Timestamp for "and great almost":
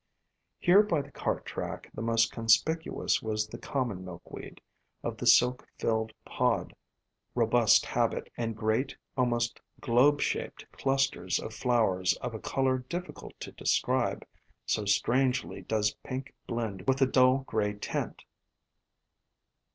8.35-9.61